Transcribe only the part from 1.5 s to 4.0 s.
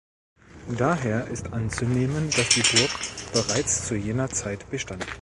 anzunehmen, dass die Burg bereits zu